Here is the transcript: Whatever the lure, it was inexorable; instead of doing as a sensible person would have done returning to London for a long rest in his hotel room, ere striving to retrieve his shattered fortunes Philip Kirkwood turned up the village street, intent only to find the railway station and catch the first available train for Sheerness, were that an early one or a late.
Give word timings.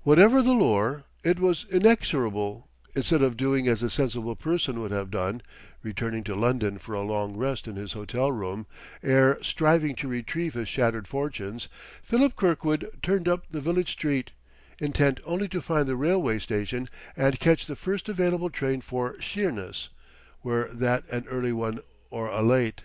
Whatever 0.00 0.40
the 0.40 0.54
lure, 0.54 1.04
it 1.22 1.38
was 1.38 1.66
inexorable; 1.70 2.68
instead 2.96 3.20
of 3.20 3.36
doing 3.36 3.68
as 3.68 3.82
a 3.82 3.90
sensible 3.90 4.34
person 4.34 4.80
would 4.80 4.92
have 4.92 5.10
done 5.10 5.42
returning 5.82 6.24
to 6.24 6.34
London 6.34 6.78
for 6.78 6.94
a 6.94 7.02
long 7.02 7.36
rest 7.36 7.68
in 7.68 7.76
his 7.76 7.92
hotel 7.92 8.32
room, 8.32 8.66
ere 9.02 9.36
striving 9.42 9.94
to 9.96 10.08
retrieve 10.08 10.54
his 10.54 10.70
shattered 10.70 11.06
fortunes 11.06 11.68
Philip 12.02 12.34
Kirkwood 12.34 12.88
turned 13.02 13.28
up 13.28 13.44
the 13.50 13.60
village 13.60 13.92
street, 13.92 14.30
intent 14.78 15.20
only 15.26 15.48
to 15.48 15.60
find 15.60 15.86
the 15.86 15.96
railway 15.96 16.38
station 16.38 16.88
and 17.14 17.38
catch 17.38 17.66
the 17.66 17.76
first 17.76 18.08
available 18.08 18.48
train 18.48 18.80
for 18.80 19.20
Sheerness, 19.20 19.90
were 20.42 20.70
that 20.72 21.06
an 21.10 21.26
early 21.28 21.52
one 21.52 21.80
or 22.08 22.28
a 22.28 22.40
late. 22.40 22.84